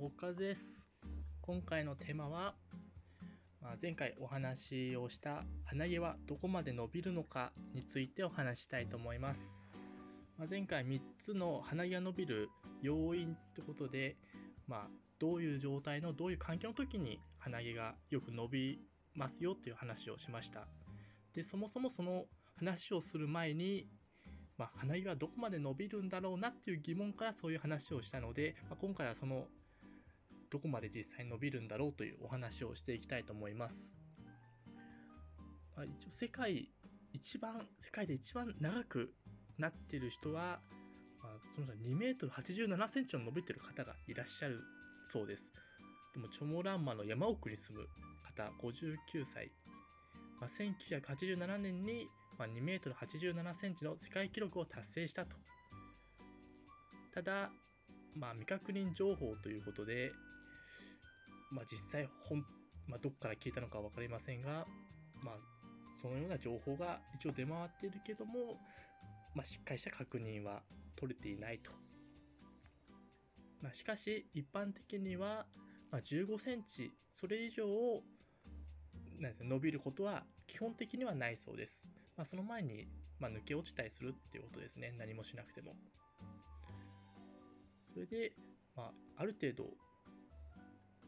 [0.00, 0.86] 和です。
[1.42, 2.54] 今回のテーマは、
[3.60, 9.62] まあ、前回お話をした鼻毛はどこまで伸びるのかについてお話したいと思います、
[10.38, 12.48] まあ、前回3つの鼻毛が伸びる
[12.80, 14.16] 要因ってことで、
[14.66, 18.80] まあ、どういう状態のどういう環境の時に鼻毛がよく伸び
[19.14, 20.66] ますよっていう話をしました。
[21.34, 22.24] でそもそもその
[22.56, 23.86] 話をする前に
[24.56, 29.46] まあ、鼻毛はどこまで伸びるんだろうなっていう疑問からそういう話をしたので、まあ、今回はその
[30.50, 33.94] どこまで実際に伸びるんだろうというお話をしていきたいと思います。
[35.76, 36.68] まあ、一応世界
[37.12, 39.12] 一番世界で一番長く
[39.58, 40.60] なっている人は、
[41.22, 44.60] まあ、その人2メートル87センチの伸びている方がいらっしゃる
[45.04, 45.52] そうです。
[46.14, 47.86] でもチョモランマの山奥に住む
[48.24, 49.52] 方59歳、
[50.40, 52.08] まあ、1987年に
[52.40, 55.36] ま2メートル87センチの世界記録を達成したと。
[57.14, 57.50] ただ、
[58.14, 60.12] まあ、未確認情報ということで、
[61.50, 62.44] まあ、実際本、
[62.86, 64.66] まあ、どっから聞いたのか分かりませんが、
[65.22, 65.34] まあ、
[66.00, 68.58] そのような情報が一応出回っているけども、
[69.34, 70.62] まあ、しっかりした確認は
[70.96, 71.72] 取れていないと。
[73.62, 75.46] まあ、しかし、一般的には、
[75.90, 77.66] まあ、15センチ、それ以上
[79.18, 81.84] なん、伸びることは基本的にはないそうです。
[82.16, 84.94] まあ、その前に、まあ、抜け落ちたりするっていうことですね。
[84.98, 85.74] 何もしなくても。
[87.84, 88.32] それで、
[88.74, 89.70] まあ、ある程度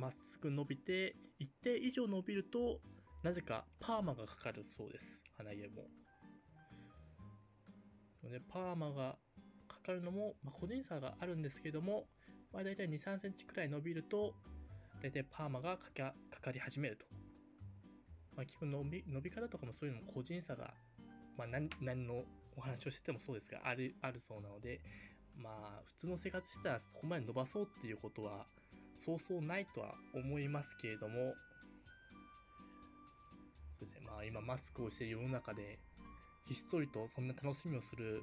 [0.00, 2.80] まっすぐ伸びて、一定以上伸びると、
[3.22, 5.22] なぜかパーマがかかるそうです。
[5.36, 5.88] 鼻毛も。
[8.30, 9.18] でパーマが
[9.68, 12.06] かかるのも、まあ、個人差があるんですけども、
[12.50, 14.32] まあ、大体2、3センチくらい伸びると、
[15.02, 17.04] 大体パーマがかかかかり始めると。
[18.34, 20.72] まあ、結構伸び伸び方とかもそういうのも個人差が、
[21.36, 22.24] まあ何、何の
[22.56, 24.80] お話をしててもそうですが、ある、あるそうなので、
[25.36, 28.46] まあ、普通の生活したらそこまで伸ばそうっていうことは、
[28.94, 31.34] そうそうないとは思いますけれども、
[33.70, 35.78] そうですね、まあ今マスクをしている世の中で、
[36.46, 38.22] ひっそりとそんな楽しみをする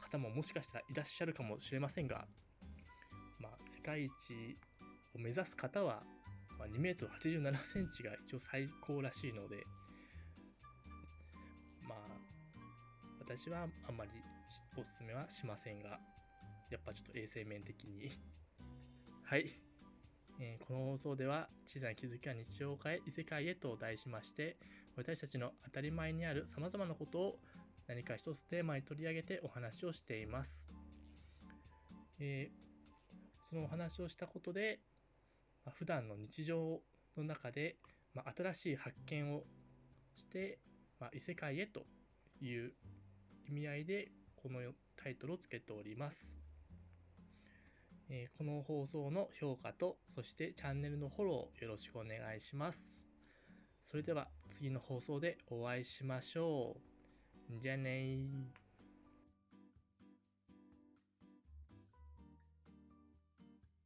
[0.00, 2.26] 方ももしかしたらいらっしゃるかもしれませんが、
[3.38, 4.56] まあ世界一
[5.14, 6.02] を目指す方は、
[6.58, 9.66] まあ、2メートル87センチが一応最高らしいので、
[11.88, 11.98] まあ、
[13.20, 14.10] 私はあんまり
[14.76, 15.98] おすすめはしませんが、
[16.70, 18.10] やっぱちょっと衛生面的に。
[19.24, 19.67] はい。
[20.40, 24.56] えー、この放送では小さな気づきは日常を変え異世界へと題しまして
[24.96, 27.38] 私たちの当たり前にあるさまざまなことを
[27.88, 30.68] 何か一つテーマに取り上げてお話をしています、
[32.20, 34.78] えー、そのお話をしたことで、
[35.64, 36.80] まあ、普段の日常
[37.16, 37.76] の中で、
[38.14, 39.42] まあ、新しい発見を
[40.16, 40.58] して、
[41.00, 41.84] まあ、異世界へと
[42.40, 42.72] いう
[43.48, 44.60] 意味合いでこの
[45.02, 46.47] タイトルをつけております。
[48.10, 53.04] え、この放送の評価と、そしてチャンネルのフォローよろしくお願いします。
[53.84, 56.76] それでは次の放送でお会いしましょ
[57.50, 57.60] う。
[57.60, 58.67] じゃあねー。